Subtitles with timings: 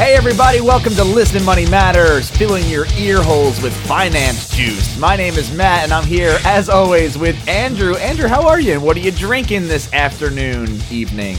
[0.00, 4.98] Hey, everybody, welcome to Listen Money Matters, filling your ear holes with finance juice.
[4.98, 7.96] My name is Matt, and I'm here, as always, with Andrew.
[7.96, 8.72] Andrew, how are you?
[8.72, 11.36] And what are you drinking this afternoon, evening?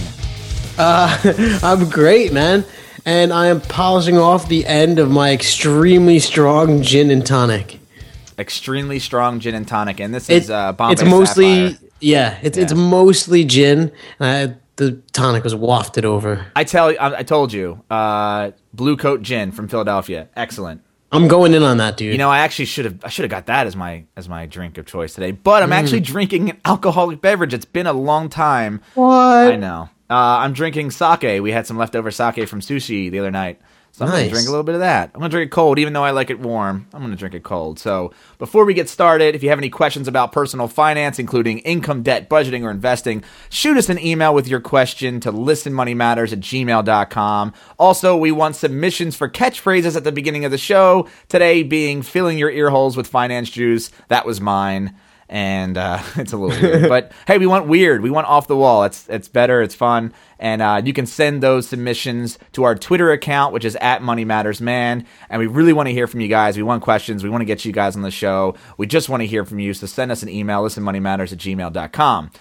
[0.77, 2.63] Uh, I'm great, man.
[3.03, 7.79] And I am polishing off the end of my extremely strong gin and tonic.
[8.37, 11.89] Extremely strong gin and tonic, and this is uh, Bombay It's mostly, Sapphire.
[11.99, 13.91] yeah, it's it's mostly gin.
[14.19, 16.47] I, the tonic was wafted over.
[16.55, 20.81] I tell you, I, I told you, uh, Bluecoat Gin from Philadelphia, excellent.
[21.11, 22.11] I'm going in on that, dude.
[22.11, 24.47] You know, I actually should have I should have got that as my as my
[24.47, 25.31] drink of choice today.
[25.33, 27.53] But I'm actually drinking an alcoholic beverage.
[27.53, 28.81] It's been a long time.
[28.95, 29.51] what?
[29.51, 29.89] I know.
[30.09, 31.41] Uh, I'm drinking sake.
[31.41, 33.61] We had some leftover sake from sushi the other night.
[34.01, 35.11] So I'm going to drink a little bit of that.
[35.13, 36.87] I'm going to drink it cold, even though I like it warm.
[36.91, 37.77] I'm going to drink it cold.
[37.77, 42.01] So before we get started, if you have any questions about personal finance, including income,
[42.01, 47.53] debt, budgeting, or investing, shoot us an email with your question to listenmoneymatters at gmail.com.
[47.77, 51.07] Also, we want submissions for catchphrases at the beginning of the show.
[51.29, 53.91] Today being filling your ear holes with finance juice.
[54.07, 54.95] That was mine
[55.31, 56.89] and uh, it's a little weird.
[56.89, 58.01] but hey, we want weird.
[58.01, 58.83] We want off the wall.
[58.83, 59.61] It's it's better.
[59.61, 63.75] It's fun, and uh, you can send those submissions to our Twitter account, which is
[63.77, 65.07] at Money Matters Man.
[65.29, 66.57] And we really want to hear from you guys.
[66.57, 67.23] We want questions.
[67.23, 68.55] We want to get you guys on the show.
[68.77, 69.73] We just want to hear from you.
[69.73, 70.61] So send us an email.
[70.61, 72.31] Listen, money matters at gmail.com.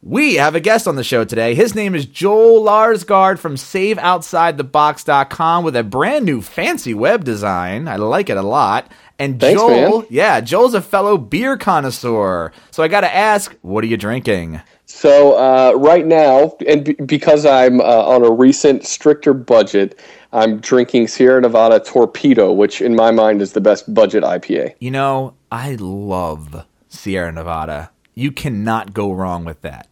[0.00, 1.56] We have a guest on the show today.
[1.56, 7.88] His name is Joel Larsgaard from SaveOutsideTheBox.com with a brand new fancy web design.
[7.88, 8.92] I like it a lot.
[9.18, 10.06] And Thanks, Joel, man.
[10.08, 12.52] yeah, Joel's a fellow beer connoisseur.
[12.70, 14.60] So I got to ask, what are you drinking?
[14.86, 19.98] So uh, right now, and b- because I'm uh, on a recent stricter budget,
[20.32, 24.76] I'm drinking Sierra Nevada Torpedo, which in my mind is the best budget IPA.
[24.78, 27.90] You know, I love Sierra Nevada.
[28.18, 29.86] You cannot go wrong with that.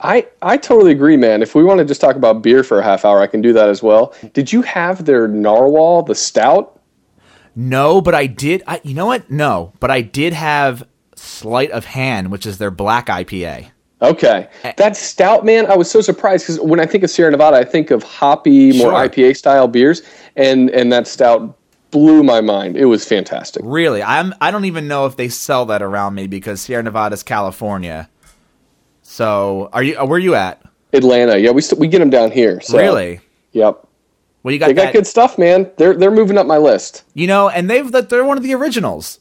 [0.00, 1.42] I, I totally agree, man.
[1.42, 3.52] If we want to just talk about beer for a half hour, I can do
[3.52, 4.14] that as well.
[4.32, 6.80] Did you have their Narwhal, the stout?
[7.54, 8.64] No, but I did.
[8.66, 9.30] I, you know what?
[9.30, 13.70] No, but I did have Sleight of Hand, which is their black IPA.
[14.00, 15.66] Okay, that stout, man.
[15.66, 18.72] I was so surprised because when I think of Sierra Nevada, I think of hoppy,
[18.78, 19.08] more Sure.
[19.08, 20.02] IPA style beers,
[20.36, 21.57] and and that stout
[21.90, 22.76] blew my mind.
[22.76, 23.62] It was fantastic.
[23.64, 24.34] Really, I'm.
[24.40, 28.08] I don't even know if they sell that around me because Sierra Nevada is California.
[29.02, 29.98] So, are you?
[29.98, 30.62] uh, Where are you at?
[30.92, 32.60] Atlanta, yeah, we st- we get them down here.
[32.60, 33.20] So, really?
[33.52, 33.86] Yep.
[34.42, 34.92] Well, you got They got that.
[34.92, 35.70] good stuff, man.
[35.76, 37.04] They're they're moving up my list.
[37.14, 39.20] You know, and they've they're one of the originals.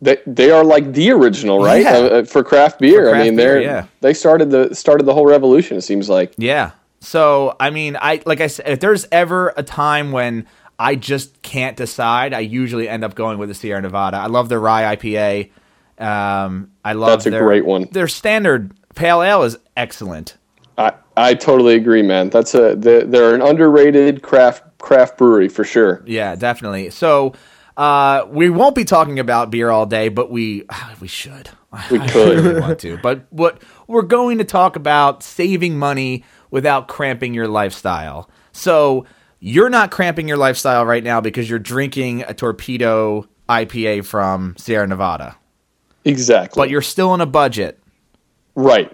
[0.00, 1.82] They they are like the original, right?
[1.82, 1.94] Yeah.
[1.96, 3.06] Uh, uh, for craft beer.
[3.06, 3.86] For craft I mean, beer, they're yeah.
[4.00, 5.76] they started the started the whole revolution.
[5.76, 6.34] It seems like.
[6.36, 6.72] Yeah.
[7.00, 10.46] So, I mean, I like I said, if there's ever a time when
[10.78, 14.16] I just can't decide, I usually end up going with the Sierra Nevada.
[14.18, 15.50] I love their rye IPA.
[15.98, 17.88] Um, I love That's a their, great one.
[17.90, 20.36] Their standard pale ale is excellent.
[20.76, 22.30] I I totally agree, man.
[22.30, 26.04] That's a they're, an underrated craft craft brewery for sure.
[26.06, 26.90] Yeah, definitely.
[26.90, 27.34] So,
[27.76, 30.64] uh, we won't be talking about beer all day, but we
[31.00, 31.50] we should.
[31.90, 32.44] We could.
[32.44, 32.98] really want to.
[32.98, 38.30] But what we're going to talk about saving money without cramping your lifestyle.
[38.52, 39.04] So
[39.40, 44.86] you're not cramping your lifestyle right now because you're drinking a torpedo IPA from Sierra
[44.86, 45.36] Nevada,
[46.04, 46.60] Exactly.
[46.60, 47.78] but you're still on a budget,
[48.54, 48.92] right.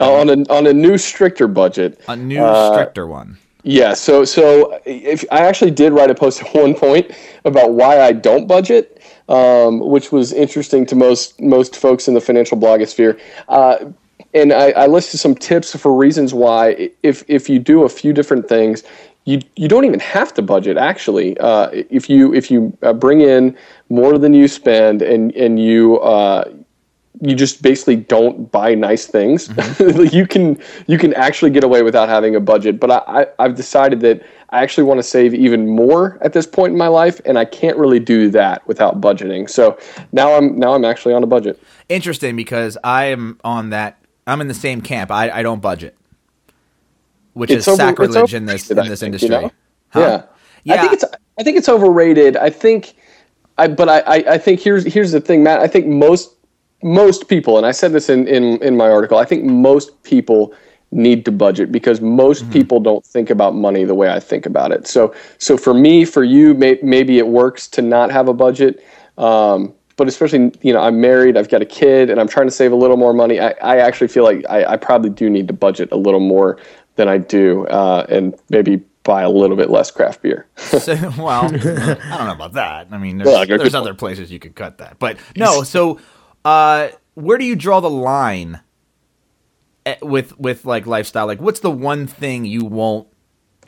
[0.00, 2.00] Uh, on a on a new stricter budget.
[2.08, 3.38] a new Uh, stricter one.
[3.62, 7.12] Yeah, so so if I actually did write a post at one point
[7.44, 12.20] about why I don't budget, um, which was interesting to most most folks in the
[12.20, 13.18] financial blogosphere.
[13.48, 13.76] Uh,
[14.34, 18.12] and I, I listed some tips for reasons why if if you do a few
[18.12, 18.82] different things,
[19.24, 20.76] you you don't even have to budget.
[20.76, 23.56] Actually, uh, if you if you uh, bring in
[23.88, 26.44] more than you spend and and you uh,
[27.20, 29.48] you just basically don't buy nice things.
[30.12, 32.80] you can you can actually get away without having a budget.
[32.80, 36.46] But I, I, I've decided that I actually want to save even more at this
[36.46, 39.48] point in my life, and I can't really do that without budgeting.
[39.48, 39.78] So
[40.10, 41.62] now I'm now I'm actually on a budget.
[41.88, 43.98] Interesting because I am on that.
[44.26, 45.10] I'm in the same camp.
[45.10, 45.96] I, I don't budget,
[47.34, 49.34] which It's is over- sacrilege in this in this think, industry.
[49.34, 49.50] you know?
[49.90, 50.00] Huh?
[50.00, 50.22] Yeah.
[50.64, 50.74] Yeah.
[50.74, 51.04] I think it's
[51.38, 52.36] I think it's overrated.
[52.36, 52.94] I think
[53.58, 55.60] I but I, I, I think here's here's the thing, Matt.
[55.60, 56.36] I think most
[56.82, 60.52] most people, and I said this in, in, in my article, I think most people
[60.90, 64.72] need to budget because most people don't think about money the way I think about
[64.72, 64.86] it.
[64.86, 68.84] So so for me, for you, may, maybe it works to not have a budget.
[69.16, 72.50] Um, but especially, you know, I'm married, I've got a kid, and I'm trying to
[72.50, 73.38] save a little more money.
[73.38, 76.58] I, I actually feel like I, I probably do need to budget a little more
[76.96, 80.46] than I do, uh, and maybe buy a little bit less craft beer.
[80.56, 82.88] So, well, I don't know about that.
[82.90, 85.62] I mean, there's, Well, there's other places you could cut that, but no.
[85.62, 86.00] So,
[86.44, 88.60] uh, where do you draw the line
[89.86, 91.26] eh, with with like lifestyle?
[91.26, 93.06] Like, what's the one thing you won't,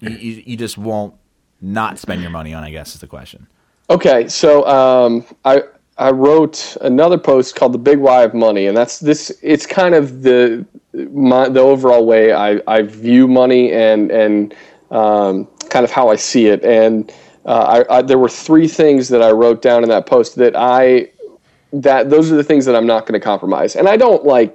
[0.01, 1.15] you, you, you just won't
[1.61, 2.65] not spend your money on?
[2.65, 3.49] I guess is the question.
[3.91, 5.63] Okay, so um, I
[5.97, 9.37] I wrote another post called "The Big Why of Money," and that's this.
[9.43, 10.65] It's kind of the
[11.13, 14.55] my the overall way I, I view money and and
[14.91, 16.65] um, kind of how I see it.
[16.65, 17.13] And
[17.45, 20.57] uh, I, I, there were three things that I wrote down in that post that
[20.57, 21.11] I
[21.73, 23.77] that those are the things that I'm not going to compromise.
[23.77, 24.55] And I don't like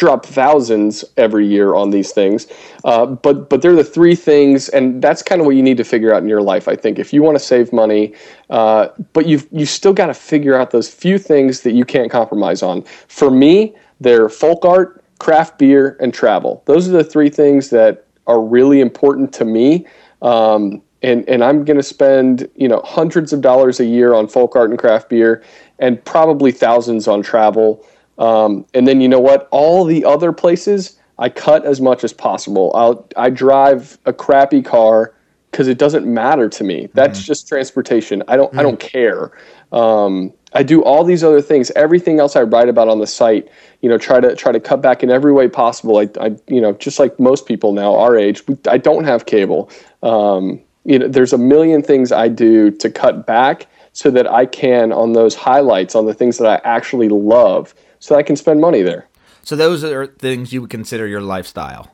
[0.00, 2.46] drop thousands every year on these things.
[2.84, 5.84] Uh, but but they're the three things, and that's kind of what you need to
[5.84, 6.68] figure out in your life.
[6.68, 8.14] I think if you want to save money,
[8.48, 12.10] uh, but you've you still got to figure out those few things that you can't
[12.10, 12.82] compromise on.
[13.08, 16.62] For me, they're folk art, craft beer, and travel.
[16.64, 19.86] Those are the three things that are really important to me.
[20.22, 24.28] Um, and, and I'm going to spend you know hundreds of dollars a year on
[24.28, 25.42] folk art and craft beer,
[25.78, 27.84] and probably thousands on travel.
[28.20, 29.48] Um, and then you know what?
[29.50, 32.70] All the other places I cut as much as possible.
[32.74, 35.14] I'll I drive a crappy car
[35.50, 36.88] because it doesn't matter to me.
[36.94, 37.26] That's mm-hmm.
[37.26, 38.22] just transportation.
[38.28, 38.60] I don't mm-hmm.
[38.60, 39.32] I don't care.
[39.72, 41.70] Um, I do all these other things.
[41.72, 43.48] Everything else I write about on the site,
[43.80, 45.96] you know, try to try to cut back in every way possible.
[45.96, 49.70] I, I you know, just like most people now our age, I don't have cable.
[50.02, 54.46] Um, you know, there's a million things I do to cut back so that I
[54.46, 58.60] can on those highlights on the things that I actually love so I can spend
[58.60, 59.06] money there.
[59.42, 61.90] So those are things you would consider your lifestyle.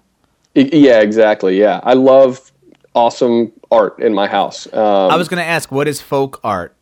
[0.54, 1.60] Yeah, exactly.
[1.60, 2.50] Yeah, I love
[2.94, 4.66] awesome art in my house.
[4.72, 6.74] Um, I was going to ask, what is folk art?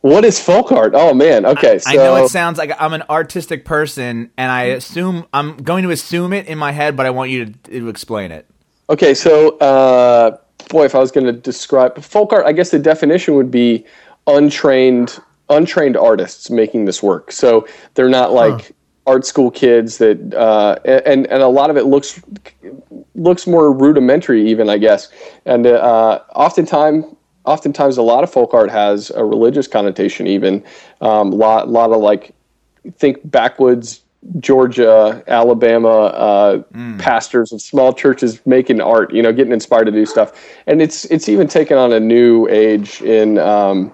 [0.00, 0.92] What is folk art?
[0.94, 1.74] Oh man, okay.
[1.74, 5.56] I, so, I know it sounds like I'm an artistic person, and I assume I'm
[5.56, 8.48] going to assume it in my head, but I want you to, to explain it.
[8.90, 12.78] Okay, so uh, boy, if I was going to describe folk art, I guess the
[12.78, 13.84] definition would be
[14.28, 15.18] untrained
[15.50, 17.32] untrained artists making this work.
[17.32, 18.72] So they're not like huh.
[19.06, 22.20] art school kids that, uh, and and a lot of it looks
[23.14, 25.08] looks more rudimentary, even I guess.
[25.44, 27.04] And uh, oftentimes,
[27.44, 30.26] oftentimes, a lot of folk art has a religious connotation.
[30.26, 30.64] Even
[31.00, 32.34] um, lot a lot of like
[32.96, 34.02] think backwoods
[34.40, 36.98] Georgia, Alabama uh, mm.
[36.98, 40.32] pastors of small churches making art, you know, getting inspired to do stuff,
[40.66, 43.92] and it's it's even taken on a new age in um,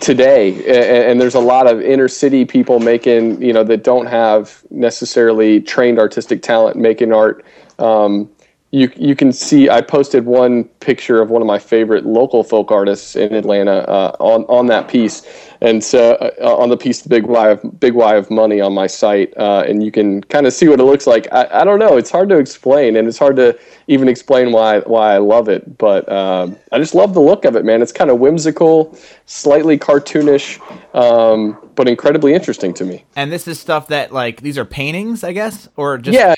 [0.00, 4.62] today and, there's a lot of inner city people making you know that don't have
[4.70, 7.44] necessarily trained artistic talent making art
[7.78, 8.30] um,
[8.72, 12.70] you you can see I posted one picture of one of my favorite local folk
[12.70, 15.26] artists in Atlanta uh, on on that piece,
[15.60, 18.72] and so uh, on the piece the big why of big why of money on
[18.72, 21.26] my site, uh, and you can kind of see what it looks like.
[21.32, 23.58] I, I don't know, it's hard to explain, and it's hard to
[23.88, 27.56] even explain why why I love it, but um, I just love the look of
[27.56, 27.82] it, man.
[27.82, 28.96] It's kind of whimsical,
[29.26, 30.60] slightly cartoonish,
[30.94, 33.04] um, but incredibly interesting to me.
[33.16, 36.36] And this is stuff that like these are paintings, I guess, or just yeah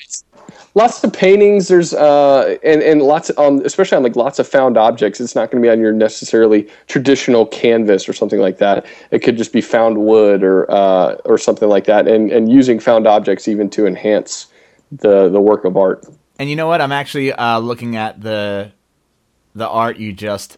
[0.75, 1.67] lots of paintings.
[1.67, 5.19] There's uh, and and lots of, on especially on like lots of found objects.
[5.19, 8.85] It's not going to be on your necessarily traditional canvas or something like that.
[9.11, 12.07] It could just be found wood or uh, or something like that.
[12.07, 14.47] And and using found objects even to enhance
[14.91, 16.05] the the work of art.
[16.39, 16.81] And you know what?
[16.81, 18.71] I'm actually uh, looking at the
[19.55, 20.57] the art you just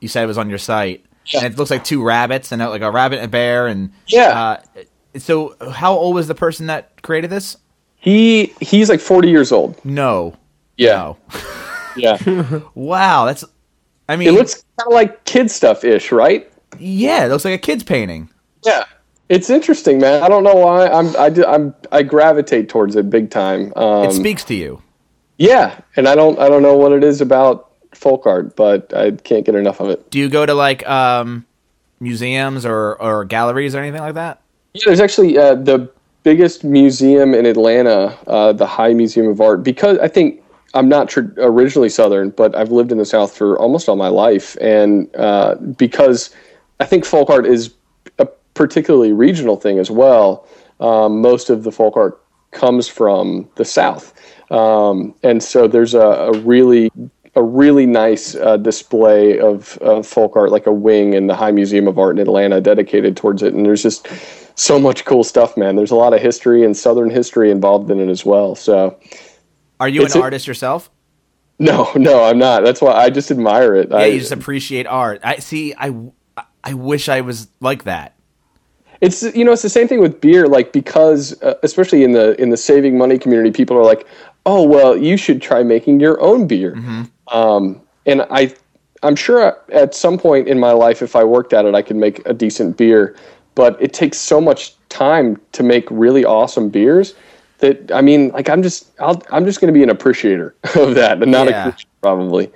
[0.00, 1.04] you said it was on your site.
[1.26, 1.40] Yeah.
[1.40, 4.58] And it looks like two rabbits and like a rabbit and a bear and yeah.
[4.76, 4.82] Uh,
[5.18, 7.56] so how old was the person that created this?
[7.98, 9.82] He he's like 40 years old.
[9.84, 10.36] No.
[10.76, 10.96] Yeah.
[10.96, 11.16] No.
[11.96, 12.60] yeah.
[12.74, 13.44] wow, that's
[14.08, 16.50] I mean It looks kind of like kid stuff ish, right?
[16.78, 18.28] Yeah, it looks like a kid's painting.
[18.64, 18.84] Yeah.
[19.28, 20.22] It's interesting, man.
[20.22, 23.72] I don't know why I'm I do, I'm I gravitate towards it big time.
[23.74, 24.82] Um, it speaks to you.
[25.38, 29.10] Yeah, and I don't I don't know what it is about folk art, but I
[29.12, 30.10] can't get enough of it.
[30.10, 31.44] Do you go to like um,
[31.98, 34.40] museums or or galleries or anything like that?
[34.74, 35.90] Yeah, there's actually uh, the
[36.26, 40.42] biggest museum in Atlanta, uh, the High Museum of Art, because I think
[40.74, 44.08] I'm not tr- originally Southern, but I've lived in the South for almost all my
[44.08, 46.34] life, and uh, because
[46.80, 47.72] I think folk art is
[48.18, 50.48] a particularly regional thing as well.
[50.80, 54.12] Um, most of the folk art comes from the South,
[54.50, 56.90] um, and so there's a, a, really
[57.36, 61.52] a really nice uh, display of uh, folk art, like a wing in the High
[61.52, 63.52] Museum of Art in Atlanta, dedicated towards it.
[63.52, 64.08] And there's just
[64.58, 65.76] so much cool stuff, man.
[65.76, 68.54] There's a lot of history and Southern history involved in it as well.
[68.54, 68.98] So,
[69.78, 70.90] are you an artist yourself?
[71.58, 72.64] No, no, I'm not.
[72.64, 73.90] That's why I just admire it.
[73.90, 75.20] Yeah, I, you just appreciate art.
[75.22, 75.74] I see.
[75.76, 75.94] I
[76.64, 78.14] I wish I was like that.
[79.02, 80.48] It's you know it's the same thing with beer.
[80.48, 84.06] Like because uh, especially in the in the saving money community, people are like,
[84.46, 86.72] oh well, you should try making your own beer.
[86.72, 87.02] Mm-hmm.
[87.28, 88.54] Um, and I
[89.02, 91.96] I'm sure at some point in my life, if I worked at it, I could
[91.96, 93.16] make a decent beer
[93.56, 97.14] but it takes so much time to make really awesome beers
[97.58, 100.94] that I mean, like I'm just i am just going to be an appreciator of
[100.94, 101.68] that, and not yeah.
[101.68, 102.52] a probably.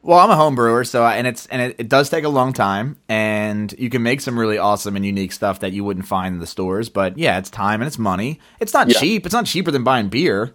[0.00, 2.28] Well, I'm a home brewer, so I, and it's and it, it does take a
[2.28, 6.06] long time, and you can make some really awesome and unique stuff that you wouldn't
[6.06, 6.88] find in the stores.
[6.88, 8.38] But yeah, it's time and it's money.
[8.60, 9.00] It's not Yeah.
[9.00, 9.26] cheap.
[9.26, 10.54] It's not cheaper than buying beer.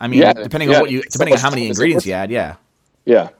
[0.00, 2.06] I mean, Yeah, depending on what you depending on how many time as it ingredients
[2.06, 2.56] you add, yeah.
[3.04, 3.30] Yeah.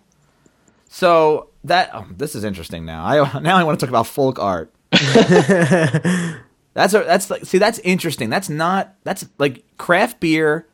[0.89, 3.05] So that oh, this is interesting now.
[3.05, 4.73] I now I want to talk about folk art.
[4.91, 8.31] that's a, that's like see that's interesting.
[8.31, 10.67] That's not that's like craft beer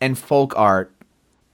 [0.00, 0.92] and folk art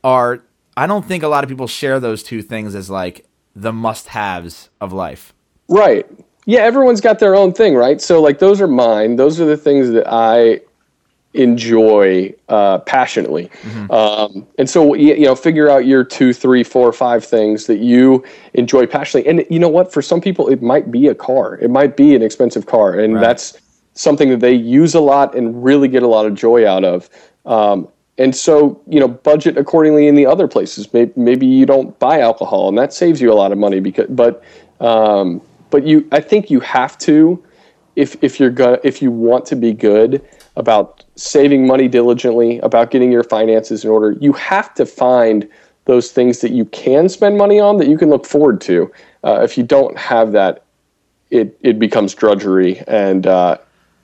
[0.04, 0.42] are
[0.76, 4.68] I don't think a lot of people share those two things as like the must-haves
[4.80, 5.32] of life.
[5.68, 6.06] Right.
[6.44, 8.00] Yeah, everyone's got their own thing, right?
[8.00, 9.16] So like those are mine.
[9.16, 10.60] Those are the things that I
[11.36, 13.50] enjoy uh, passionately.
[13.90, 17.78] Um, and so you, you know, figure out your two, three, four, five things that
[17.78, 18.24] you
[18.54, 19.30] enjoy passionately.
[19.30, 19.92] And you know what?
[19.92, 21.56] For some people, it might be a car.
[21.56, 23.20] It might be an expensive car, and Right.
[23.20, 23.58] that's
[23.94, 27.08] something that they use a lot and really get a lot of joy out of.
[27.46, 27.88] Um,
[28.18, 30.92] and so, you know, budget accordingly in the other places.
[30.92, 33.80] Maybe, maybe you don't buy alcohol, and that saves you a lot of money.
[33.80, 34.42] Because, but,
[34.80, 35.40] um,
[35.70, 37.42] but you, I think you have to,
[37.94, 40.22] if if you're gonna, if you want to be good
[40.56, 45.48] about saving money diligently, about getting your finances in order, you have to find
[45.84, 48.90] those things that you can spend money on that you can look forward to.
[49.24, 50.64] Uh, if you don't have that,
[51.30, 53.58] it it becomes drudgery, and uh,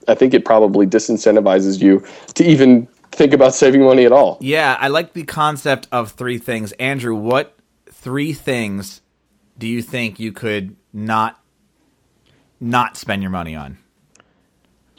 [0.07, 2.05] I think it probably disincentivizes you
[2.35, 4.37] to even think about saving money at all.
[4.41, 6.71] Yeah, I like the concept of three things.
[6.73, 7.57] Andrew, what
[7.91, 9.01] three things
[9.57, 11.41] do you think you could not
[12.59, 13.77] not spend your money on?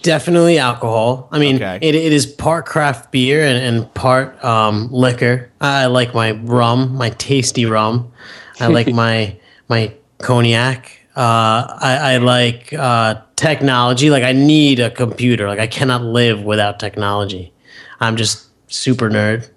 [0.05, 1.29] Definitely alcohol.
[1.33, 1.79] I mean, Okay.
[1.81, 5.51] it, it is part craft beer and, and part um, liquor.
[5.63, 8.13] I like my rum, my tasty rum.
[8.61, 9.37] I like my
[9.69, 10.99] my cognac.
[11.17, 14.11] Uh, I, I like uh, technology.
[14.11, 15.49] Like I need a computer.
[15.49, 17.51] Like I cannot live without technology.
[17.99, 19.49] I'm just super nerd.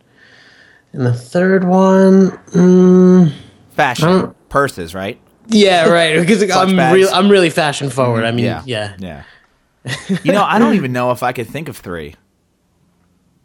[0.93, 3.33] And the third one, mm,
[3.71, 5.19] Fashion, purses, right?
[5.49, 6.19] yeah, right.
[6.25, 7.09] Because I'm real.
[7.11, 8.23] I'm really fashion forward.
[8.23, 8.95] I mean, Yeah, yeah.
[8.99, 9.23] yeah.
[10.24, 12.15] You know, I don't even know if I could think of three.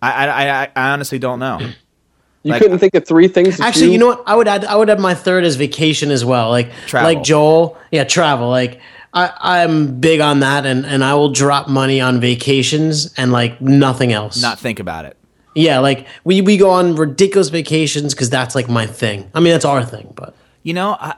[0.01, 1.59] I I, I, I honestly don't know.
[1.61, 1.73] You
[2.53, 3.59] Like- couldn't think of three things.
[3.59, 4.23] that Actually, you know what?
[4.27, 4.65] I would add.
[4.65, 6.51] I would add my third as vacation as well.
[6.51, 7.15] Like Travel.
[7.15, 7.79] like Joel.
[7.93, 8.49] Yeah, travel.
[8.49, 8.81] Like
[9.15, 13.61] I, I'm big on that, and and I will drop money on vacations and like
[13.61, 14.43] nothing else.
[14.43, 15.17] Not think about it.
[15.55, 19.31] yeah, like we we go on ridiculous vacations because that's like my thing.
[19.35, 20.35] I mean, that's our thing, but
[20.65, 21.15] You know, I,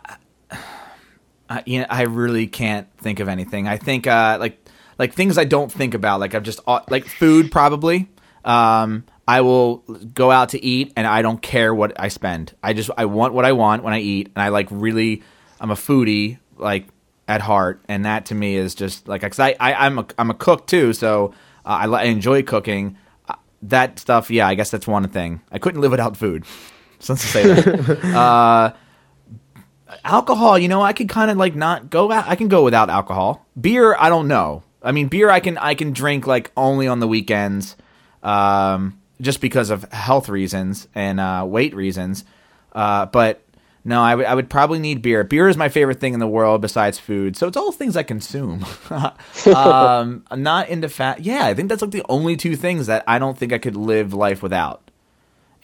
[1.48, 3.68] I you know, I really can't think of anything.
[3.68, 4.58] I think uh, like
[4.98, 6.20] like things I don't think about.
[6.20, 8.08] Like I've just uh, like food probably.
[8.44, 9.78] Um, I will
[10.12, 12.54] go out to eat and I don't care what I spend.
[12.62, 15.22] I just I want what I want when I eat, and I like really.
[15.60, 16.86] I'm a foodie like
[17.26, 20.30] at heart, and that to me is just like because I, I I'm a I'm
[20.30, 21.32] a cook too, so
[21.64, 22.98] uh, I, I enjoy cooking.
[23.28, 25.40] Uh, that stuff, yeah, I guess that's one thing.
[25.50, 26.44] I couldn't live without food.
[27.00, 28.76] So let's say that.
[30.04, 32.90] alcohol you know i could kind of like not go out i can go without
[32.90, 36.86] alcohol beer i don't know i mean beer i can i can drink like only
[36.86, 37.76] on the weekends
[38.22, 42.24] um just because of health reasons and uh weight reasons
[42.72, 43.40] uh but
[43.84, 46.26] no I would I would probably need beer beer is my favorite thing in the
[46.26, 48.64] world besides food so it's all things i consume
[49.46, 53.04] um i'm not into fat yeah i think that's like the only two things that
[53.06, 54.84] i don't think i could live life without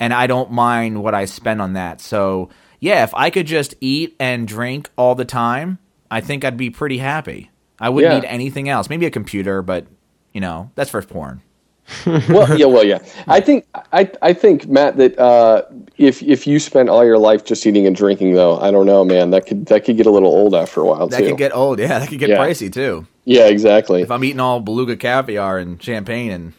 [0.00, 2.00] and I don't mind what I spend on that.
[2.00, 2.48] So,
[2.80, 5.78] yeah, if I could just eat and drink all the time,
[6.10, 7.50] I think I'd be pretty happy.
[7.80, 8.20] I wouldn't Yeah.
[8.20, 8.88] need anything else.
[8.90, 9.86] Maybe a computer, but
[10.32, 11.42] you know, that's for porn.
[12.06, 12.98] well, yeah, well, yeah.
[13.26, 15.62] I think I, I think Matt that uh,
[15.98, 19.04] if if you spend all your life just eating and drinking, though, I don't know,
[19.04, 19.30] man.
[19.30, 21.28] That could that could get a little old after a while That too.
[21.30, 21.80] could get old.
[21.80, 22.36] Yeah, that could get Yeah.
[22.38, 23.08] pricey too.
[23.24, 24.02] yeah, exactly.
[24.02, 26.52] If I'm eating all beluga caviar and champagne and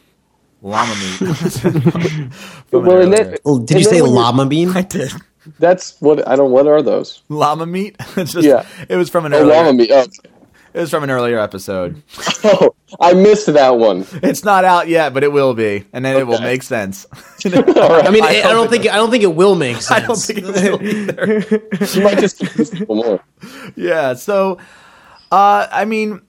[0.60, 1.20] llama meat.
[2.72, 4.70] Well, and earlier- then- Well, did And you say llama bean?
[4.76, 5.12] I did.
[5.58, 6.50] That's what I don't.
[6.50, 7.22] What are those?
[7.28, 7.96] Llama meat.
[8.16, 8.64] It's just, Yeah.
[8.88, 9.54] It was from an Oh, earlier.
[9.54, 9.90] llama meat.
[9.92, 10.06] Oh,
[10.74, 12.02] It was from an earlier episode.
[12.44, 14.06] oh, I missed that one.
[14.22, 17.04] It's not out yet, but it will be, and then it will make sense.
[17.44, 18.06] All right.
[18.06, 19.90] I mean, I I, don't it think I don't think it will make sense.
[19.90, 21.94] I don't think it will either.
[21.94, 23.20] you might just confuse people more.
[23.76, 24.14] yeah.
[24.14, 24.58] So,
[25.30, 26.22] uh, I mean,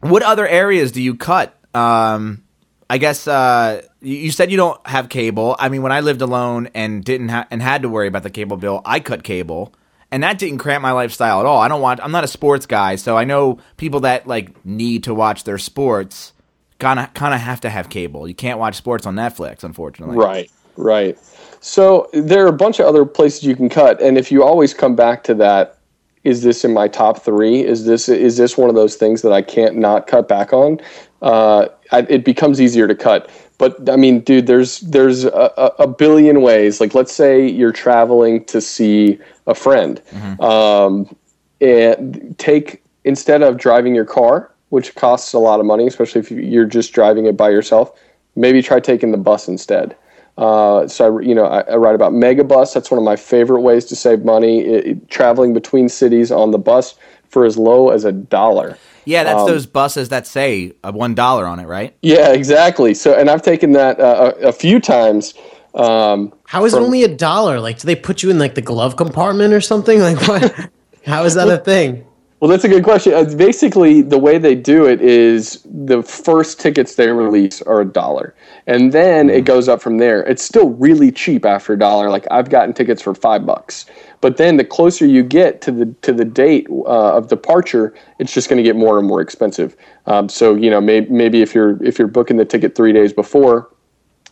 [0.00, 1.56] what other areas do you cut?
[1.74, 2.42] Um,
[2.90, 5.56] I guess uh, you, you said you don't have cable.
[5.58, 8.30] I mean, when I lived alone and didn't ha- and had to worry about the
[8.30, 9.74] cable bill, I cut cable,
[10.10, 11.60] and that didn't cramp my lifestyle at all.
[11.60, 12.00] I don't want.
[12.02, 15.58] I'm not a sports guy, so I know people that like need to watch their
[15.58, 16.32] sports.
[16.78, 18.28] Kind of, kind of have to have cable.
[18.28, 20.16] You can't watch sports on Netflix, unfortunately.
[20.16, 21.18] Right, right.
[21.58, 24.72] So there are a bunch of other places you can cut, and if you always
[24.74, 25.78] come back to that,
[26.22, 27.64] is this in my top three?
[27.64, 30.80] Is this is this one of those things that I can't not cut back on?
[31.20, 33.28] Uh, I, it becomes easier to cut.
[33.58, 36.80] But I mean, dude, there's there's a, a billion ways.
[36.80, 40.00] Like, let's say you're traveling to see a friend,
[40.40, 41.14] um,
[41.60, 46.30] and take instead of driving your car, which costs a lot of money, especially if
[46.30, 47.98] you're just driving it by yourself.
[48.36, 49.96] Maybe try taking the bus instead.
[50.36, 52.72] Uh, so I, you know, I, I write about Megabus.
[52.72, 54.60] That's one of my favorite ways to save money.
[54.60, 56.94] It, it- traveling between cities on the bus
[57.28, 58.78] for as low as a dollar.
[59.08, 61.96] Yeah, that's Um, those buses that say a one dollar on it, right?
[62.02, 62.92] Yeah, exactly.
[62.92, 65.32] So, and I've taken that uh, a, a few times.
[65.74, 67.58] Um, How is it only a dollar?
[67.58, 69.98] Like, do they put you in like the glove compartment or something?
[70.08, 70.70] Like, what?
[71.06, 72.04] How is that a thing?
[72.40, 73.14] Well, that's a good question.
[73.14, 77.84] Uh, basically, the way they do it is the first tickets they release are a
[77.84, 78.32] dollar,
[78.68, 80.22] and then it goes up from there.
[80.22, 82.10] It's still really cheap after a dollar.
[82.10, 83.86] Like I've gotten tickets for five bucks,
[84.20, 88.32] but then the closer you get to the to the date uh, of departure, it's
[88.32, 89.74] just going to get more and more expensive.
[90.06, 93.12] Um, so you know, may, maybe if you're if you're booking the ticket three days
[93.12, 93.68] before,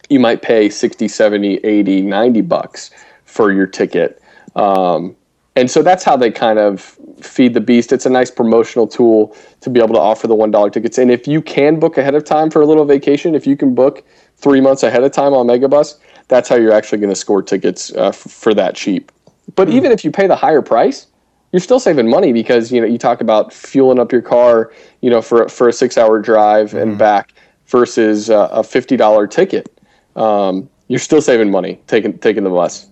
[0.08, 2.92] you might pay 60 70 80 90 bucks
[3.24, 4.22] for your ticket
[4.54, 5.16] um,
[5.56, 6.80] and so that's how they kind of
[7.20, 7.92] feed the beast.
[7.92, 10.98] It's a nice promotional tool to be able to offer the one dollar tickets.
[10.98, 13.74] And if you can book ahead of time for a little vacation if you can
[13.74, 15.98] book three months ahead of time on megabus
[16.28, 19.12] that's how you're actually going to score tickets uh, f- for that cheap.
[19.54, 21.06] But even if you pay the higher price
[21.52, 25.08] you're still saving money because you know you talk about fueling up your car you
[25.08, 27.32] know for for a six hour drive and back
[27.68, 29.80] versus uh, a fifty dollar ticket.
[30.16, 32.88] Um, you're still saving money taking taking the bus.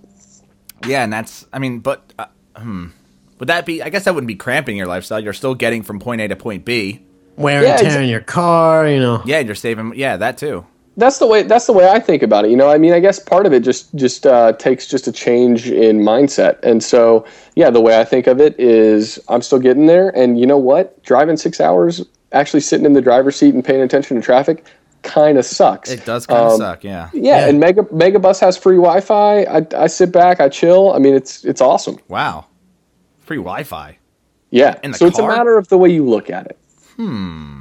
[0.87, 2.87] Yeah, and that's I mean, but uh, hmm,
[3.39, 3.83] would that be?
[3.83, 5.21] I guess that wouldn't be cramping your lifestyle.
[5.21, 7.01] You're still getting from point A to point B.
[7.37, 9.23] Wear Yeah, and it's- tear in your car, you know.
[9.25, 9.95] Yeah, you're saving.
[9.97, 10.65] Yeah, that too.
[10.97, 12.53] that's the way that's the way I think about it.
[12.53, 15.13] You know, I mean, I guess part of it just just uh, takes just a
[15.13, 16.59] change in mindset.
[16.63, 20.11] And so, yeah, the way I think of it is, I'm still getting there.
[20.17, 21.03] And you know what?
[21.03, 24.65] Driving six hours, actually sitting in the driver's seat and paying attention to traffic,
[25.05, 25.91] kind of sucks.
[25.91, 26.83] It does kind of Um, suck.
[26.83, 27.11] Yeah.
[27.13, 27.49] Yeah, Yeah.
[27.49, 29.43] and Mega Megabus has free Wi-Fi.
[29.45, 30.93] I, I sit back, I chill.
[30.93, 31.99] I mean, it's it's awesome.
[32.09, 32.47] Wow.
[33.21, 33.97] Free Wi-Fi.
[34.51, 34.75] Yeah.
[34.83, 36.59] In the so it's a matter of the way you look at it.
[36.97, 37.61] Hmm.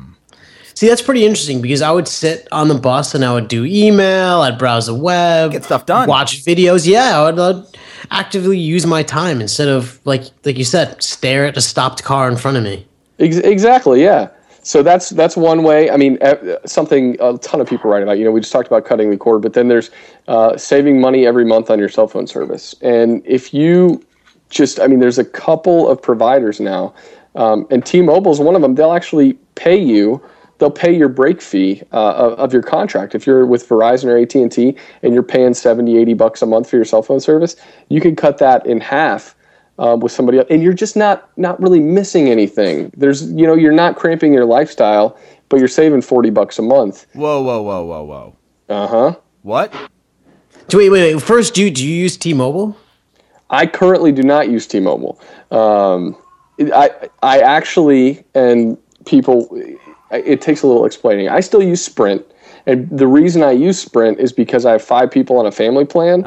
[0.75, 3.63] See, that's pretty interesting because I would sit on the bus and I would do
[3.63, 6.09] email, I'd browse the web, Get stuff done.
[6.09, 6.87] watch videos.
[6.87, 7.61] Yeah, I would uh,
[8.09, 12.27] actively use my time instead of like like you said, stare at a stopped car
[12.29, 12.87] in front of me.
[13.19, 14.01] Ex- exactly.
[14.03, 14.29] Yeah.
[14.63, 15.91] So that's that's one way.
[15.91, 16.17] I mean,
[16.65, 18.17] something a ton of people write about.
[18.17, 19.91] You know, we just talked about cutting the cord, but then there's
[20.27, 22.73] uh, saving money every month on your cell phone service.
[22.81, 24.03] And if you
[24.49, 26.93] just, I mean, there's a couple of providers now,
[27.35, 28.75] um, and T-Mobile is one of them.
[28.75, 30.23] They'll actually pay you.
[30.59, 33.15] They'll pay your break fee uh, of, of your contract.
[33.15, 36.77] If you're with Verizon or AT&T and you're paying 70, 80 bucks a month for
[36.77, 37.55] your cell phone service,
[37.89, 39.35] you can cut that in half
[39.79, 42.91] um, with somebody else, and you're just not not really missing anything.
[42.95, 45.17] There's you know you're not cramping your lifestyle,
[45.49, 47.05] but you're saving forty bucks a month.
[47.13, 48.35] Whoa, whoa, whoa, whoa, whoa.
[48.69, 49.15] Uh huh.
[49.41, 49.73] What?
[50.69, 51.21] So wait, wait, wait.
[51.21, 52.77] First, do do you use T-Mobile?
[53.49, 55.19] I currently do not use T-Mobile.
[55.51, 56.15] Um,
[56.59, 56.89] I
[57.21, 59.47] I actually and people,
[60.11, 61.29] it takes a little explaining.
[61.29, 62.25] I still use Sprint,
[62.65, 65.85] and the reason I use Sprint is because I have five people on a family
[65.85, 66.23] plan.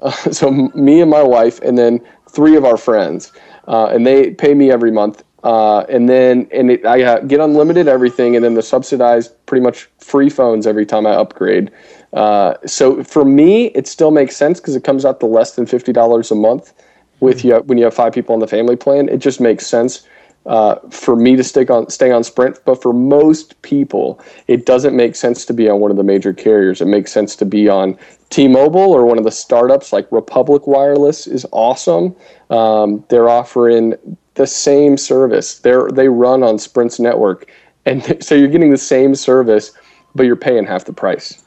[0.00, 2.00] Uh, so m- me and my wife, and then
[2.30, 3.32] three of our friends,
[3.68, 5.22] uh, and they pay me every month.
[5.42, 9.62] Uh, and then and it, I uh, get unlimited everything, and then the subsidized pretty
[9.62, 11.70] much free phones every time I upgrade.
[12.12, 15.66] Uh, so for me, it still makes sense because it comes out to less than
[15.66, 16.74] fifty dollars a month
[17.20, 19.08] with you when you have five people on the family plan.
[19.08, 20.06] It just makes sense
[20.50, 22.58] uh, for me to stick on stay on Sprint.
[22.64, 26.32] But for most people, it doesn't make sense to be on one of the major
[26.32, 26.80] carriers.
[26.80, 27.96] It makes sense to be on
[28.30, 32.16] T-Mobile or one of the startups like Republic Wireless is awesome.
[32.50, 33.94] Um, they're offering
[34.34, 35.60] the same service.
[35.60, 37.48] They're they run on Sprint's network,
[37.86, 39.70] and so you're getting the same service,
[40.16, 41.44] but you're paying half the price.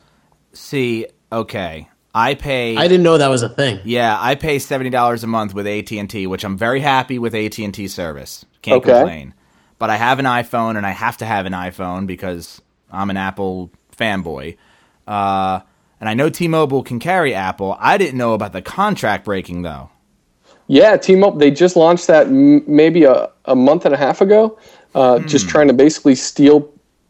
[0.53, 1.89] See, okay.
[2.13, 2.77] I pay.
[2.77, 3.79] I didn't know that was a thing.
[3.83, 7.17] Yeah, I pay seventy dollars a month with AT and T, which I'm very happy
[7.19, 8.45] with AT and T service.
[8.61, 8.91] Can't Okay.
[8.93, 9.33] complain.
[9.79, 13.17] But I have an iPhone, and I have to have an iPhone because I'm an
[13.17, 14.57] Apple fanboy.
[15.07, 15.59] Uh,
[15.99, 17.75] and I know T-Mobile can carry Apple.
[17.79, 19.89] I didn't know about the contract breaking though.
[20.67, 21.39] Yeah, T-Mobile.
[21.39, 24.57] They just launched that m- maybe a, a month and a half ago.
[24.95, 26.69] Uh, Just trying to basically steal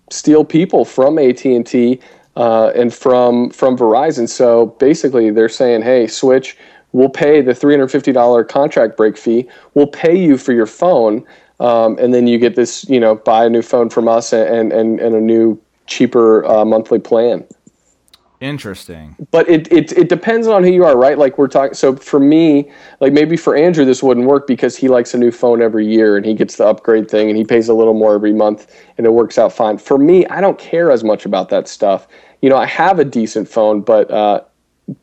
[0.10, 2.00] steal people from AT and T
[2.36, 4.28] uh, and from from Verizon.
[4.28, 6.58] So basically, they're saying, "Hey, switch.
[6.92, 9.48] We'll pay the three hundred fifty dollar contract break fee.
[9.74, 11.26] We'll pay you for your phone,
[11.60, 12.88] um, and then you get this.
[12.90, 16.66] You know, buy a new phone from us and and and a new cheaper uh,
[16.66, 17.46] monthly plan."
[18.44, 19.16] Interesting.
[19.32, 21.18] but it, it it depends on who you are, right?
[21.18, 21.74] Like we're talking.
[21.76, 25.32] So for me, like maybe for Andrew, this wouldn't work because he likes a new
[25.32, 28.14] phone every year and he gets the upgrade thing and he pays a little more
[28.16, 29.78] every month and it works out fine.
[29.78, 32.06] For me, I don't care as much about that stuff.
[32.42, 34.42] You know, I have a decent phone, but uh,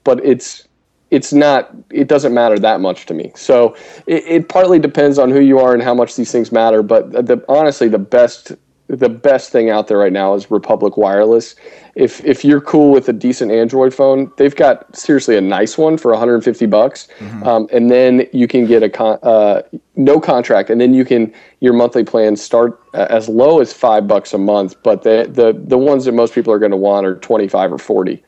[0.05, 0.69] but it's
[1.11, 3.33] it's not it doesn't matter that much to me.
[3.37, 3.75] So
[4.07, 6.83] it, it partly depends on who you are and how much these things matter.
[6.83, 8.53] But the, honestly, the best
[8.97, 11.55] the best thing out there right now is Republic Wireless.
[11.95, 15.97] If if you're cool with a decent Android phone, they've got seriously a nice one
[15.97, 17.09] for 150 bucks,
[17.45, 19.63] um, and then you can get a con- uh,
[19.97, 24.09] no contract, and then you can your monthly plans start uh, as low as five
[24.09, 24.75] bucks a month.
[24.83, 27.79] But the the the ones that most people are going to want are 25 or
[27.79, 28.23] 40.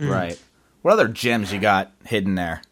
[0.00, 0.38] Right.
[0.82, 2.62] What other gems you got hidden there?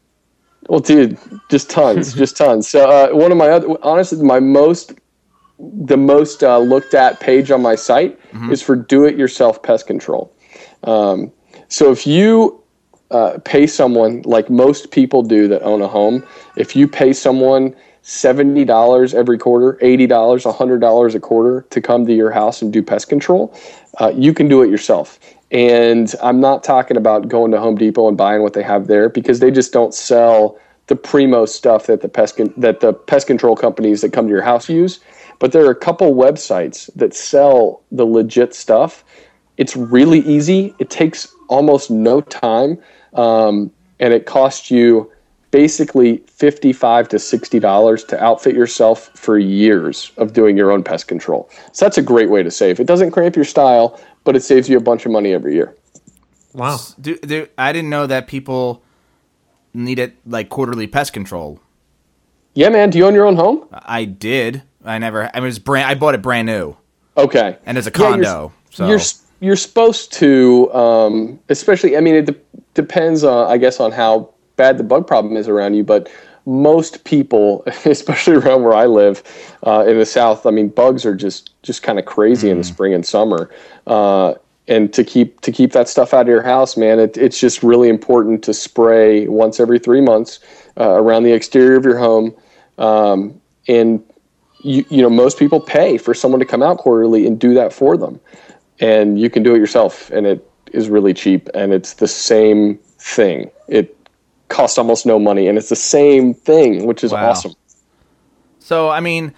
[0.68, 1.18] Well, dude,
[1.50, 2.68] just tons, just tons.
[2.68, 4.92] So uh, one of my other, honestly, my most,
[5.58, 8.18] the most uh, looked at page on my site
[8.52, 10.32] is for do-it-yourself pest control.
[10.84, 11.32] Um,
[11.68, 12.62] so if you
[13.10, 16.24] uh, pay someone like most people do that own a home,
[16.56, 21.80] if you pay someone seventy dollars every quarter, eighty dollars, hundred dollars a quarter to
[21.80, 23.54] come to your house and do pest control,
[24.00, 25.18] uh, you can do it yourself.
[25.50, 29.08] And I'm not talking about going to Home Depot and buying what they have there
[29.08, 33.26] because they just don't sell the primo stuff that the pest con- that the pest
[33.26, 35.00] control companies that come to your house use.
[35.38, 39.04] But there are a couple websites that sell the legit stuff.
[39.56, 40.74] It's really easy.
[40.78, 42.78] It takes almost no time,
[43.14, 43.70] um,
[44.00, 45.10] and it costs you
[45.50, 51.08] basically fifty-five to sixty dollars to outfit yourself for years of doing your own pest
[51.08, 51.48] control.
[51.72, 52.80] So that's a great way to save.
[52.80, 55.74] It doesn't cramp your style, but it saves you a bunch of money every year.
[56.52, 56.78] Wow.
[57.00, 58.82] Do, do, I didn't know that people
[59.76, 61.60] needed like quarterly pest control.
[62.54, 62.90] Yeah, man.
[62.90, 63.66] Do you own your own home?
[63.72, 64.62] I did.
[64.84, 65.24] I never.
[65.24, 65.88] I mean, it was brand.
[65.88, 66.76] I bought it brand new,
[67.16, 67.56] Okay.
[67.66, 68.52] and it's a Yeah, you're- condo.
[68.70, 69.00] so You're
[69.40, 71.96] you're supposed to, um, especially.
[71.96, 72.36] I mean, it de-
[72.74, 75.84] depends on, I guess, on how bad the bug problem is around you.
[75.84, 76.08] But
[76.46, 79.22] most people, especially around where I live
[79.66, 82.64] uh, in the South, I mean, bugs are just just kind of crazy in the
[82.64, 83.50] spring and summer.
[83.86, 84.34] Uh,
[84.68, 87.62] and to keep to keep that stuff out of your house, man, it, it's just
[87.62, 90.40] really important to spray once every three months
[90.78, 92.34] uh, around the exterior of your home.
[92.78, 94.02] Um, and
[94.62, 97.72] you, you know, most people pay for someone to come out quarterly and do that
[97.72, 98.20] for them
[98.80, 102.76] and you can do it yourself and it is really cheap and it's the same
[102.98, 103.96] thing it
[104.48, 107.30] costs almost no money and it's the same thing which is Wow.
[107.30, 107.54] awesome
[108.58, 109.32] So I mean,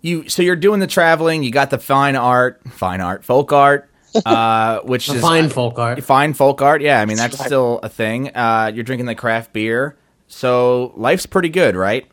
[0.00, 1.44] you so you're doing the traveling.
[1.44, 3.88] You got the fine art, fine art, folk art,
[4.26, 6.02] uh, which is Fine folk art.
[6.04, 6.82] fine folk art.
[6.82, 8.34] Yeah, I mean that's still a thing.
[8.34, 9.96] Uh, you're drinking the craft beer,
[10.28, 12.06] so life's pretty good, right?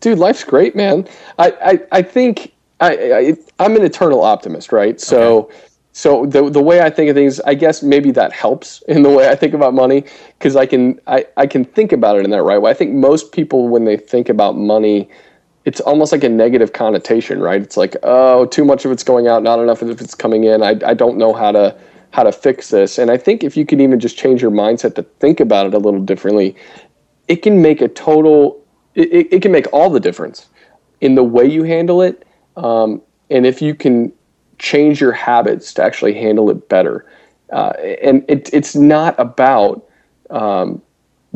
[0.00, 1.06] dude life's great man
[1.38, 5.50] i i, I think I, I i'm an eternal optimist right so
[5.92, 9.10] so the the way i think of things i guess maybe that helps in the
[9.10, 10.04] way i think about money
[10.38, 12.94] because i can I, I can think about it in that right way i think
[12.94, 15.06] most people when they think about money
[15.64, 17.60] it's almost like a negative connotation right?
[17.60, 20.62] It's like oh too much of it's going out not enough of it's coming in.
[20.62, 21.76] I, I don't know how to
[22.12, 22.98] how to fix this.
[22.98, 25.74] And i think if you can even just change your mindset to think about it
[25.74, 26.56] a little differently
[27.28, 28.60] it can make a total
[28.96, 30.48] it, it, can make all the difference
[31.00, 32.26] in the way you handle it.
[32.56, 34.12] Um, and if you can
[34.58, 37.06] change your habits to actually handle it better
[37.52, 39.86] uh, and it, it's not about
[40.30, 40.82] um,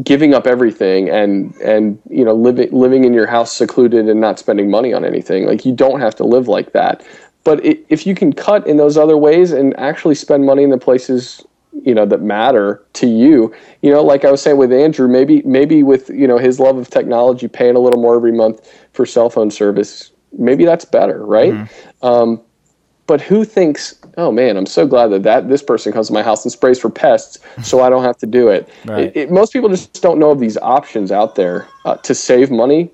[0.03, 4.39] giving up everything and and you know living living in your house secluded and not
[4.39, 5.47] spending money on anything.
[5.47, 7.07] Like you don't have to live like that.
[7.45, 10.71] But it, if you can cut in those other ways and actually spend money in
[10.71, 11.45] the places
[11.83, 13.53] you know that matter to you
[13.83, 16.79] you know like i was saying with andrew maybe maybe with you know his love
[16.79, 21.25] of technology paying a little more every month for cell phone service maybe that's better
[21.25, 21.53] right?
[22.03, 22.41] Um,
[23.07, 26.23] but who thinks oh man i'm so glad that, that this person comes to my
[26.23, 29.05] house and sprays for pests so i don't have to do it, Right.
[29.05, 32.51] It- it- most people just don't know of these options out there uh, to save
[32.51, 32.91] money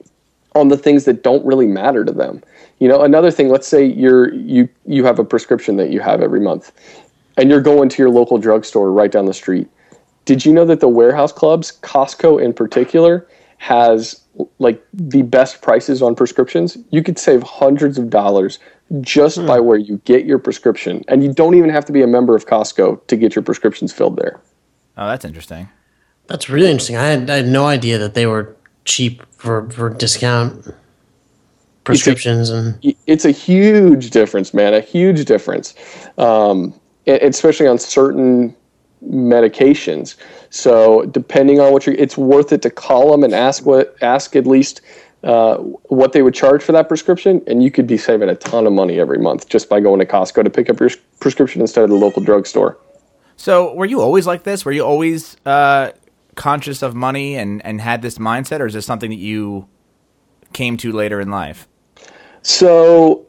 [0.54, 2.42] on the things that don't really matter to them.
[2.80, 6.20] You know another thing let's say you're you you have a prescription that you have
[6.22, 6.72] every month
[7.36, 9.68] and you're going to your local drugstore right down the street.
[10.24, 13.26] Did you know that the warehouse clubs costco in particular
[13.58, 14.20] has
[14.58, 18.58] like the best prices on prescriptions you could save hundreds of dollars
[19.00, 22.06] just by where you get your prescription and you don't even have to be a
[22.06, 24.40] member of costco to get your prescriptions filled there
[25.00, 25.68] Oh, that's interesting.
[26.26, 26.96] That's really interesting.
[26.96, 30.74] I had, I had no idea that they were cheap for, for discount
[31.84, 34.74] prescriptions and it's a huge difference, man.
[34.74, 35.74] A huge difference,
[36.18, 38.54] um, especially on certain
[39.02, 40.16] medications.
[40.50, 44.36] So depending on what you're, it's worth it to call them and ask what ask
[44.36, 44.80] at least
[45.22, 48.66] uh, what they would charge for that prescription, and you could be saving a ton
[48.66, 51.84] of money every month just by going to Costco to pick up your prescription instead
[51.84, 52.78] of the local drugstore.
[53.36, 54.64] So, were you always like this?
[54.64, 55.92] Were you always uh,
[56.34, 59.68] conscious of money and and had this mindset, or is this something that you
[60.52, 61.68] came to later in life?
[62.42, 63.26] So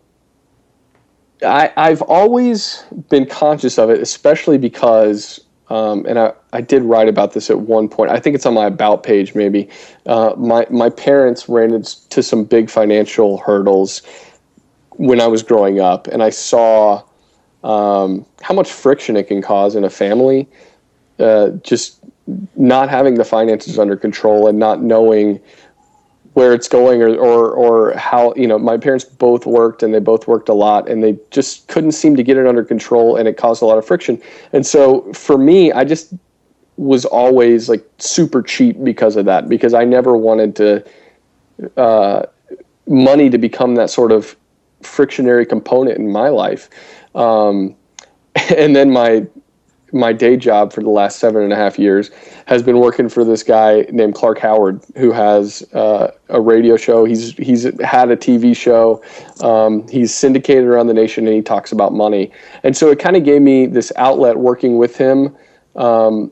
[1.43, 5.39] I, I've always been conscious of it, especially because,
[5.71, 8.11] um, and I, I did write about this at one point.
[8.11, 9.69] I think it's on my about page, maybe.
[10.05, 14.01] Uh, my my parents ran into some big financial hurdles
[14.97, 17.01] when I was growing up, and I saw
[17.63, 20.45] um, how much friction it can cause in a family.
[21.17, 22.01] Uh, just
[22.57, 25.39] not having the finances under control and not knowing
[26.33, 29.99] where it's going or, or or how you know my parents both worked and they
[29.99, 33.27] both worked a lot and they just couldn't seem to get it under control and
[33.27, 34.21] it caused a lot of friction.
[34.53, 36.13] And so for me i just
[36.77, 40.83] was always like super cheap because of that because i never wanted to
[41.77, 42.25] uh,
[42.87, 44.35] money to become that sort of
[44.81, 46.69] frictionary component in my life.
[47.15, 47.75] Um,
[48.57, 49.25] and then my
[49.91, 52.11] my day job for the last seven and a half years
[52.45, 57.05] has been working for this guy named Clark Howard, who has uh, a radio show.
[57.05, 59.03] He's he's had a TV show.
[59.43, 62.31] Um, he's syndicated around the nation, and he talks about money.
[62.63, 65.35] And so it kind of gave me this outlet working with him
[65.75, 66.31] um,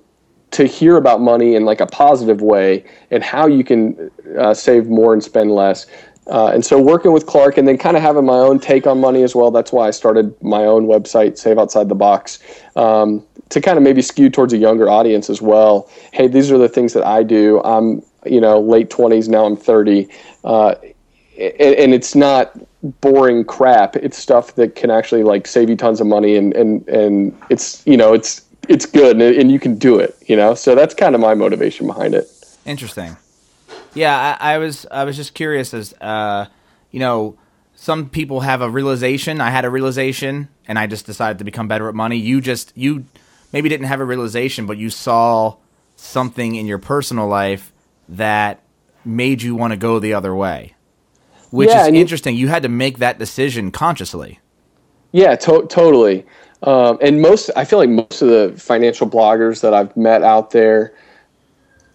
[0.52, 4.88] to hear about money in like a positive way and how you can uh, save
[4.88, 5.86] more and spend less.
[6.28, 9.00] Uh, and so working with Clark and then kind of having my own take on
[9.00, 9.50] money as well.
[9.50, 12.40] That's why I started my own website, Save Outside the Box.
[12.76, 15.90] Um, to kind of maybe skew towards a younger audience as well.
[16.14, 17.62] Hey, these are the things that I do.
[17.64, 20.08] I'm, you know, late 20s, now I'm 30.
[20.44, 20.76] Uh,
[21.38, 22.54] and, and, it's not
[23.02, 23.96] boring crap.
[23.96, 27.86] It's stuff that can actually like save you tons of money and, and, and it's,
[27.88, 30.54] you know, it's, it's good and, and you can do it, you know?
[30.54, 32.28] So that's kind of my motivation behind it.
[32.66, 33.18] Interesting.
[33.94, 34.38] Yeah.
[34.40, 36.46] I, I was, I was just curious as, uh,
[36.92, 37.38] you know,
[37.76, 39.40] some people have a realization.
[39.40, 42.18] I had a realization and I just decided to become better at money.
[42.18, 43.06] You just, you,
[43.52, 45.56] maybe didn't have a realization, but you saw
[45.96, 47.72] something in your personal life
[48.08, 48.62] that
[49.06, 50.76] made you want to go the other way,
[51.52, 52.36] which yeah, is interesting.
[52.36, 54.40] You, you, had to make that decision consciously.
[55.12, 56.26] Yeah, to- totally.
[56.64, 60.52] Um, and most, I feel like most of the financial bloggers that I've met out
[60.52, 60.94] there,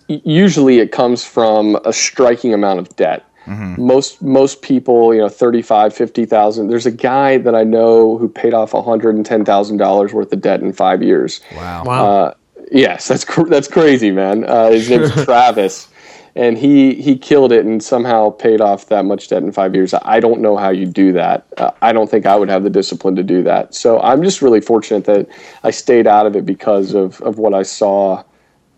[0.08, 3.24] usually it comes from a striking amount of debt.
[3.46, 3.82] Mm-hmm.
[3.84, 6.68] Most most people, you know, 35, 50,000.
[6.68, 11.02] There's a guy that I know who paid off $110,000 worth of debt in 5
[11.02, 11.40] years.
[11.54, 11.84] Wow.
[11.84, 12.06] Wow.
[12.06, 12.34] Uh,
[12.70, 14.44] yes, that's cr- that's crazy, man.
[14.44, 15.88] Uh, his name's Travis.
[16.36, 19.94] And he, he killed it and somehow paid off that much debt in five years.
[19.94, 21.46] I don't know how you do that.
[21.56, 23.72] Uh, I don't think I would have the discipline to do that.
[23.72, 25.28] So I'm just really fortunate that
[25.62, 28.24] I stayed out of it because of, of what I saw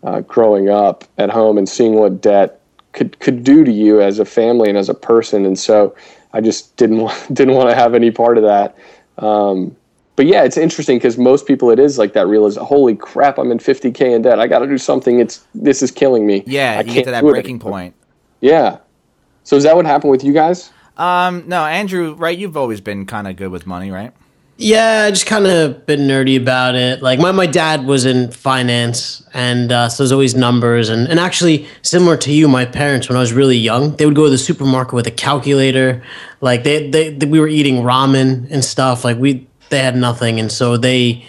[0.03, 2.61] uh, growing up at home and seeing what debt
[2.93, 5.45] could could do to you as a family and as a person.
[5.45, 5.95] And so
[6.33, 8.75] I just didn't want, didn't want to have any part of that.
[9.17, 9.75] Um,
[10.15, 13.51] but yeah, it's interesting because most people it is like that realize, holy crap, I'm
[13.51, 14.39] in 50k in debt.
[14.39, 15.19] I got to do something.
[15.19, 16.43] It's this is killing me.
[16.47, 17.93] Yeah, I you get to that breaking point.
[18.41, 18.79] Yeah.
[19.43, 20.71] So is that what happened with you guys?
[20.97, 22.37] Um, no, Andrew, right?
[22.37, 24.11] You've always been kind of good with money, right?
[24.59, 27.03] Yeah, I just kind of been nerdy about it.
[27.03, 30.89] Like my, my dad was in finance, and uh, so there's always numbers.
[30.89, 34.15] And, and actually, similar to you, my parents, when I was really young, they would
[34.15, 36.01] go to the supermarket with a calculator.
[36.41, 39.03] Like they, they, they we were eating ramen and stuff.
[39.03, 41.23] Like we they had nothing, and so they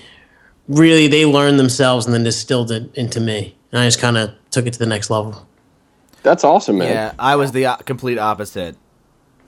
[0.67, 3.55] really they learned themselves and then distilled it into me.
[3.73, 5.47] And I just kind of took it to the next level.
[6.23, 6.88] That's awesome, man.
[6.88, 8.77] Yeah, I was the complete opposite.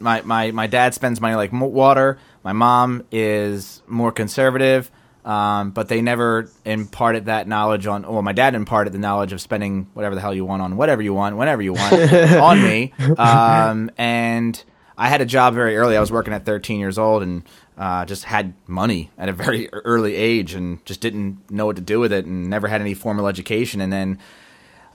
[0.01, 4.91] My my my dad spends money like water my mom is more conservative,
[5.25, 8.03] um, but they never imparted that knowledge on.
[8.03, 11.03] Well, my dad imparted the knowledge of spending whatever the hell you want on whatever
[11.03, 12.95] you want, whenever you want on me.
[13.19, 14.63] Um, and
[14.97, 15.97] I had a job very early.
[15.97, 17.43] I was working at 13 years old and
[17.77, 21.83] uh, just had money at a very early age and just didn't know what to
[21.83, 23.83] do with it and never had any formal education.
[23.83, 24.19] And then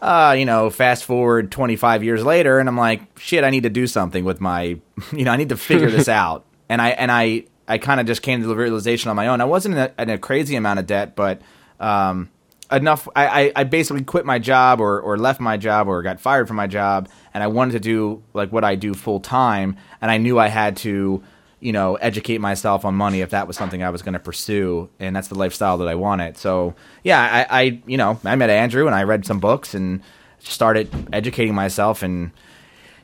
[0.05, 3.69] uh, you know, fast forward 25 years later, and I'm like, shit, I need to
[3.69, 4.61] do something with my,
[5.11, 8.05] you know, I need to figure this out and I and I I kind of
[8.05, 9.41] just came to the realization on my own.
[9.41, 11.41] I wasn't in a, in a crazy amount of debt, but
[11.79, 12.29] um,
[12.71, 13.07] enough.
[13.15, 16.47] I, I, I, basically quit my job or, or left my job or got fired
[16.47, 20.11] from my job, and I wanted to do like what I do full time, and
[20.11, 21.23] I knew I had to,
[21.59, 24.89] you know, educate myself on money if that was something I was going to pursue,
[24.99, 26.37] and that's the lifestyle that I wanted.
[26.37, 30.01] So yeah, I, I you know I met Andrew and I read some books and
[30.39, 32.31] started educating myself and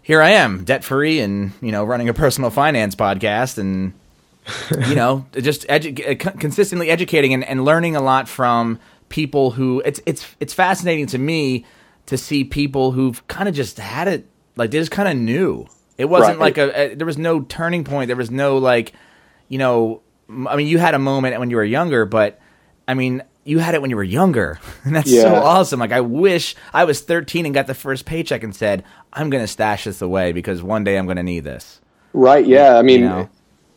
[0.04, 3.94] here I am, debt free, and you know, running a personal finance podcast, and
[4.88, 9.82] you know, just edu- uh, consistently educating and, and learning a lot from people who
[9.86, 11.66] it's it's it's fascinating to me
[12.08, 15.68] to see people who've kind of just had it like they just kind of knew
[15.98, 16.56] it wasn't right.
[16.56, 18.94] like a, a, there was no turning point there was no like
[19.48, 20.02] you know
[20.48, 22.40] i mean you had a moment when you were younger but
[22.88, 24.60] i mean you had it when you were younger.
[24.84, 25.80] And that's so awesome.
[25.80, 29.44] Like, I wish I was 13 and got the first paycheck and said, I'm going
[29.44, 31.80] to stash this away because one day I'm going to need this.
[32.14, 32.46] Right.
[32.46, 32.78] Yeah.
[32.78, 33.30] I mean, You know?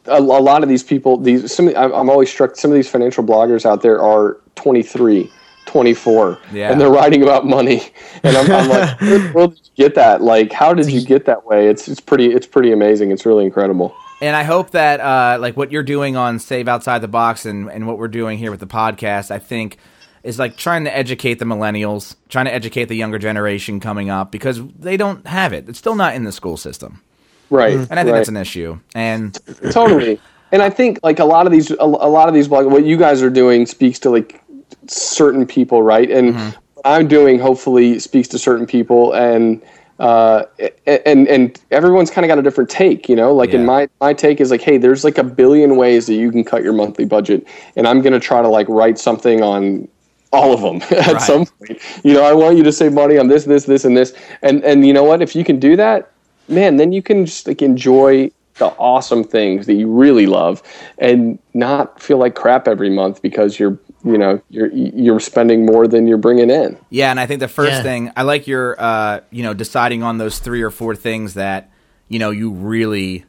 [0.07, 2.57] a, a lot of these people, these some, I'm always struck.
[2.57, 5.31] Some of these financial bloggers out there are 23,
[5.75, 6.71] 24, Yeah.
[6.71, 7.83] and they're writing about money.
[8.23, 10.23] And I'm, I'm like, where in the world did you get that?
[10.23, 11.69] Like, how did you get that way?
[11.69, 13.11] It's it's pretty it's pretty amazing.
[13.11, 13.93] It's really incredible.
[14.21, 17.69] And I hope that, uh, like, what you're doing on Save Outside the Box and,
[17.69, 19.79] and what we're doing here with the podcast, I think
[20.23, 24.31] is like trying to educate the millennials, trying to educate the younger generation coming up
[24.31, 25.69] because they don't have it.
[25.69, 27.03] It's still not in the school system.
[27.51, 27.75] Right.
[27.75, 28.19] And I think right.
[28.19, 28.79] that's an issue.
[28.95, 29.37] And
[29.73, 30.21] totally.
[30.53, 32.85] And I think like a lot of these, a, a lot of these blogs, what
[32.85, 34.41] you guys are doing speaks to like
[34.91, 36.11] certain people, right?
[36.11, 36.37] And
[36.75, 39.63] what I'm doing hopefully speaks to certain people, and
[39.99, 40.45] uh,
[40.87, 43.35] and and everyone's kind of got a different take, you know.
[43.35, 43.55] Like Yeah.
[43.55, 46.45] in my my take is like, hey, there's like a billion ways that you can
[46.45, 49.89] cut your monthly budget, and I'm gonna try to like write something on
[50.33, 51.21] all of them at Right.
[51.21, 51.81] some point.
[52.05, 54.65] You know, I want you to save money on this, this, this, and this, and
[54.65, 55.23] and you know what?
[55.23, 56.13] If you can do that,
[56.49, 60.63] man, then you can just like enjoy the awesome things that you really love
[60.99, 65.89] and not feel like crap every month because you're you know you're you're spending more
[65.89, 67.83] than you're bringing in Yeah, and I think the first Yeah.
[67.83, 71.71] thing I like your uh, you know, deciding on those three or four things that,
[72.09, 73.25] you know, you really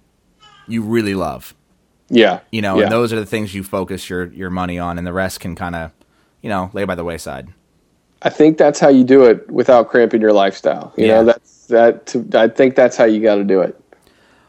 [0.67, 1.53] you really love.
[2.09, 2.83] yeah You know, yeah.
[2.83, 5.55] and those are the things you focus your your money on and the rest can
[5.55, 5.91] kind of,
[6.41, 7.47] you know, lay by the wayside.
[8.21, 11.15] i think that's how you do it without cramping your lifestyle you Yeah.
[11.21, 13.79] know that's that i think that's how you got to do it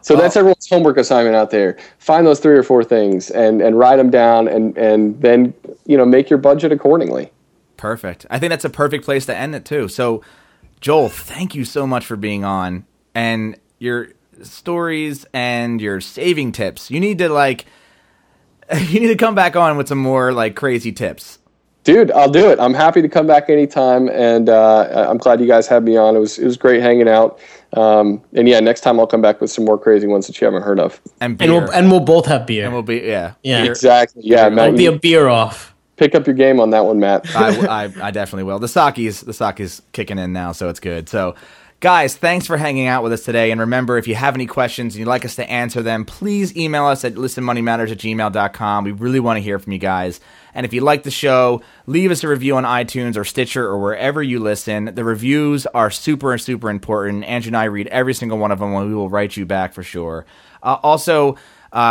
[0.07, 3.79] so that's everyone's homework assignment out there find those three or four things and and
[3.79, 5.53] write them down and and then
[5.87, 7.31] you know make your budget accordingly
[7.77, 8.27] Perfect.
[8.31, 9.89] I think that's a perfect place to end it too.
[9.89, 10.23] So,
[10.81, 14.09] Joel, thank you so much for being on and your
[14.43, 16.91] stories and your saving tips.
[16.91, 17.67] You need to like
[18.89, 21.39] you need to come back on with some more like crazy tips.
[21.85, 22.59] Dude, I'll do it.
[22.59, 26.17] I'm happy to come back anytime, and uh, I'm glad you guys had me on.
[26.17, 27.39] It was it was great hanging out.
[27.77, 30.47] Um, and yeah, next time I'll come back with some more crazy ones that you
[30.47, 31.01] haven't heard of.
[31.21, 31.53] And beer.
[31.53, 32.65] And we'll and we'll both have beer.
[32.65, 33.35] And we'll be yeah.
[33.43, 33.63] Yeah.
[33.63, 33.71] Beer.
[33.71, 34.23] Exactly.
[34.25, 35.75] Yeah, Matt, It'll be a beer off.
[35.97, 37.27] pick up your game on that one, Matt.
[37.37, 38.59] I, I, I definitely will.
[38.59, 41.09] The sake's the sake's kicking in now, so it's good.
[41.09, 41.35] So,
[41.81, 43.51] guys, thanks for hanging out with us today.
[43.51, 46.57] And remember, if you have any questions and you'd like us to answer them, please
[46.57, 48.85] email us at listenmoneymatters at gmail.com.
[48.85, 50.21] We really want to hear from you guys.
[50.57, 53.79] And if you like the show, leave us a review on iTunes or Stitcher or
[53.79, 54.87] wherever you listen.
[54.87, 57.25] The reviews are super, super important.
[57.25, 59.75] Andrew and I read every single one of them, and we will write you back
[59.75, 60.25] for sure.
[60.63, 61.37] Uh, also, uh,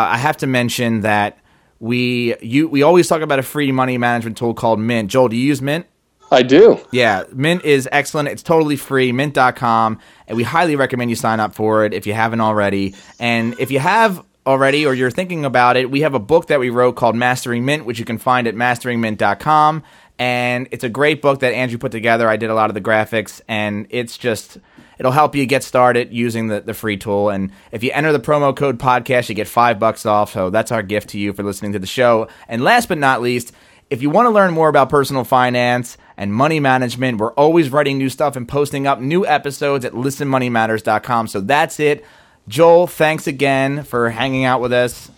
[0.10, 1.38] I have to mention that
[1.80, 5.12] we you we always talk about a free money management tool called Mint.
[5.12, 5.86] Joel, do you use Mint?
[6.32, 6.80] I do.
[6.92, 8.30] Yeah, Mint is excellent.
[8.30, 12.14] It's totally free, mint.com, and we highly recommend you sign up for it if you
[12.14, 12.96] haven't already.
[13.20, 16.60] And if you have already or you're thinking about it, we have a book that
[16.60, 19.84] we wrote called Mastering Mint, which you can find at masteringmint.com.
[20.18, 22.30] And it's a great book that Andrew put together.
[22.30, 24.58] I did a lot of the graphics, and it's just
[24.98, 27.30] it'll help you get started using the, the free tool.
[27.30, 30.32] And if you enter the promo code podcast, you get five bucks off.
[30.32, 32.30] So that's our gift to you for listening to the show.
[32.48, 33.52] And last but not least,
[33.90, 37.98] if you want to learn more about personal finance and money management, we're always writing
[37.98, 41.28] new stuff and posting up new episodes at listenmoneymatters.com.
[41.28, 42.06] So that's it.
[42.48, 45.10] Joel, thanks again for hanging out with us.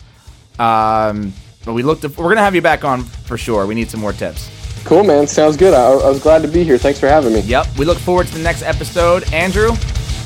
[0.57, 1.33] Um,
[1.65, 2.03] but we looked.
[2.03, 3.65] We're gonna have you back on for sure.
[3.67, 4.49] We need some more tips.
[4.85, 5.27] Cool, man.
[5.27, 5.73] Sounds good.
[5.73, 6.77] I, I was glad to be here.
[6.77, 7.41] Thanks for having me.
[7.41, 7.77] Yep.
[7.77, 9.31] We look forward to the next episode.
[9.33, 9.71] Andrew,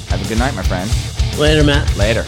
[0.09, 0.89] have a good night, my friend.
[1.39, 1.97] Later, Matt.
[1.97, 2.23] Later.